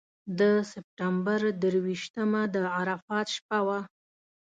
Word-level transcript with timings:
د 0.39 0.41
سپټمبر 0.71 1.41
درویشتمه 1.61 2.41
د 2.53 2.55
عرفات 2.75 3.27
شپه 3.35 3.59
وه. 3.67 3.79